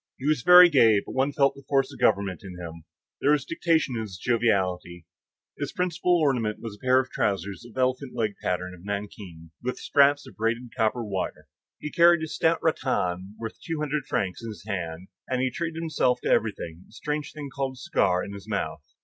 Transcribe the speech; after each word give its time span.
He 0.17 0.25
was 0.25 0.41
very 0.41 0.67
gay, 0.67 0.99
but 1.05 1.11
one 1.11 1.31
felt 1.31 1.53
the 1.53 1.61
force 1.69 1.93
of 1.93 1.99
government 1.99 2.41
in 2.43 2.57
him; 2.57 2.85
there 3.21 3.29
was 3.33 3.45
dictation 3.45 3.93
in 3.95 4.01
his 4.01 4.17
joviality; 4.17 5.05
his 5.59 5.71
principal 5.71 6.19
ornament 6.19 6.57
was 6.59 6.75
a 6.75 6.83
pair 6.83 6.99
of 6.99 7.11
trousers 7.11 7.63
of 7.65 7.77
elephant 7.77 8.15
leg 8.15 8.33
pattern 8.41 8.73
of 8.73 8.83
nankeen, 8.83 9.51
with 9.61 9.77
straps 9.77 10.25
of 10.25 10.35
braided 10.35 10.73
copper 10.75 11.03
wire; 11.05 11.47
he 11.79 11.91
carried 11.91 12.23
a 12.23 12.27
stout 12.27 12.63
rattan 12.63 13.35
worth 13.37 13.61
two 13.61 13.77
hundred 13.79 14.07
francs 14.07 14.41
in 14.43 14.49
his 14.49 14.65
hand, 14.67 15.07
and, 15.29 15.37
as 15.39 15.45
he 15.45 15.51
treated 15.51 15.79
himself 15.79 16.19
to 16.21 16.29
everything, 16.31 16.85
a 16.89 16.93
strange 16.93 17.31
thing 17.31 17.51
called 17.55 17.73
a 17.75 17.75
cigar 17.75 18.23
in 18.23 18.33
his 18.33 18.47
mouth. 18.49 18.81